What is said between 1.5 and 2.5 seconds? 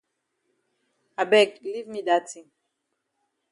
leave me dat tin.